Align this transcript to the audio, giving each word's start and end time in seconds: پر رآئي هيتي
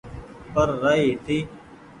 پر 0.53 0.67
رآئي 0.81 1.05
هيتي 1.11 1.37